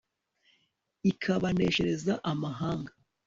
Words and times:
ikabaneshereza 1.11 2.13
amahanga 2.31 2.91